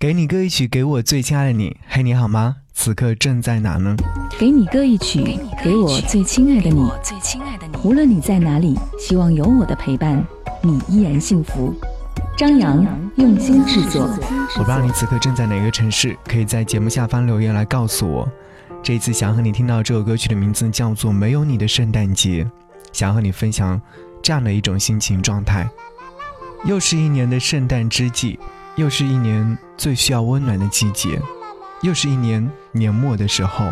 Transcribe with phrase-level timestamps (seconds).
[0.00, 1.76] 给你歌一曲，给我最亲爱的你。
[1.88, 2.58] 嘿，你好吗？
[2.72, 3.96] 此刻正在哪呢？
[4.38, 6.88] 给你歌一曲，给我最亲爱的你。
[7.82, 10.24] 无论你在哪里，希望有我的陪伴，
[10.62, 11.74] 你依然幸福。
[12.36, 14.02] 张扬用心制作。
[14.02, 18.30] 我不知道你此刻正在哪个城市，可以在节目下方留言来告诉我。
[18.80, 22.44] 这一次想和你听到这首歌曲的名字叫做《没有你的圣诞节》，
[22.92, 23.80] 想和你分享
[24.22, 25.68] 这样的一种心情状态。
[26.64, 28.38] 又是一年的圣诞之际。
[28.78, 31.20] 又是一年最需要温暖的季节，
[31.82, 33.66] 又是一年年末的时候。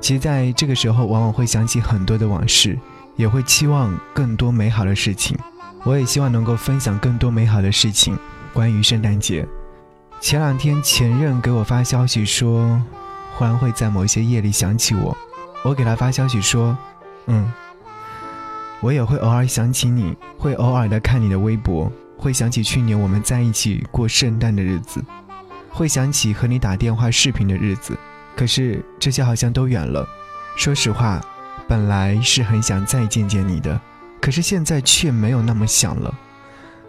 [0.00, 2.76] 其实，在这个时候，往往会想起很多的往事，
[3.14, 5.38] 也会期望更多美好的事情。
[5.84, 8.18] 我也希望能够分享更多美好的事情。
[8.52, 9.46] 关于圣诞节，
[10.20, 12.82] 前两天前任给我发消息说，
[13.36, 15.16] 忽然会在某些夜里想起我。
[15.62, 16.76] 我给他发消息说，
[17.26, 17.52] 嗯，
[18.80, 21.88] 我也会偶尔想起你，会偶尔的看你的微博。
[22.16, 25.04] 会想起去年我们在一起过圣诞的日子，
[25.70, 27.96] 会想起和你打电话视频的日子，
[28.34, 30.06] 可是这些好像都远了。
[30.56, 31.20] 说实话，
[31.68, 33.78] 本来是很想再见见你的，
[34.20, 36.12] 可是现在却没有那么想了。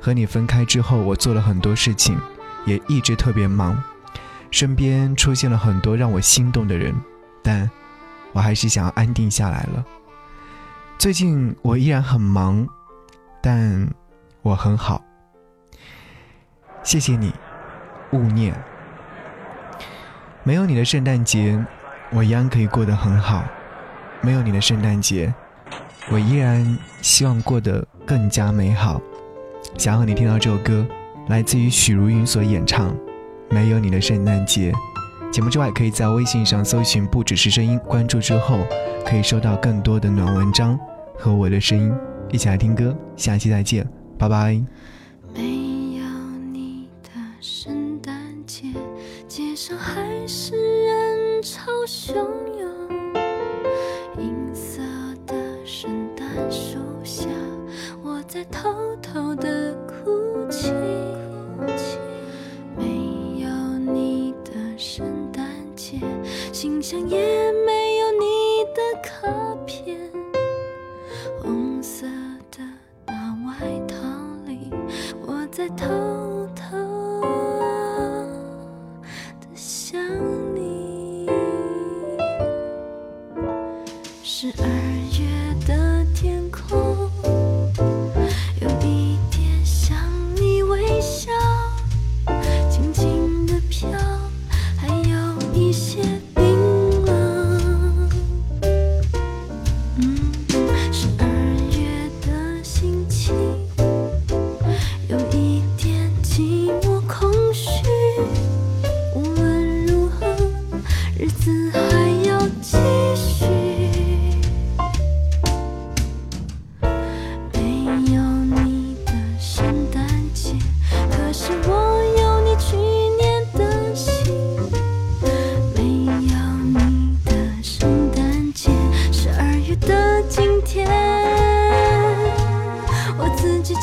[0.00, 2.18] 和你分开之后，我做了很多事情，
[2.66, 3.82] 也一直特别忙，
[4.50, 6.94] 身边出现了很多让我心动的人，
[7.42, 7.70] 但
[8.32, 9.82] 我还是想要安定下来了。
[10.98, 12.68] 最近我依然很忙，
[13.42, 13.88] 但
[14.42, 15.02] 我很好。
[16.84, 17.32] 谢谢你，
[18.12, 18.54] 勿念。
[20.44, 21.58] 没有你的圣诞节，
[22.12, 23.44] 我一样可以过得很好。
[24.20, 25.34] 没有你的圣诞节，
[26.10, 29.00] 我依然希望过得更加美好。
[29.76, 30.86] 想要和你听到这首歌，
[31.28, 32.90] 来自于许茹芸所演唱
[33.50, 34.70] 《没有你的圣诞节》。
[35.32, 38.60] 节目之外，可以在微信上搜寻“不只是声音”，关注之后
[39.04, 40.78] 可以收到更多的暖文章
[41.18, 41.92] 和我的声音。
[42.30, 43.86] 一起来听歌，下期再见，
[44.18, 45.63] 拜拜。
[49.36, 50.54] 街上还是
[50.84, 52.14] 人潮汹
[52.56, 52.70] 涌，
[54.16, 54.80] 银色
[55.26, 55.34] 的
[55.66, 57.26] 圣诞树下，
[58.00, 60.70] 我在偷偷的哭泣。
[62.78, 63.48] 没有
[63.92, 65.44] 你的圣诞
[65.74, 65.98] 节，
[66.52, 67.18] 信箱也
[67.66, 69.26] 没有你的卡
[69.66, 69.98] 片。
[71.42, 72.06] 红色
[72.52, 72.62] 的
[73.04, 73.12] 大
[73.48, 73.96] 外套
[74.46, 74.70] 里，
[75.26, 76.03] 我在偷。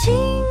[0.00, 0.47] 青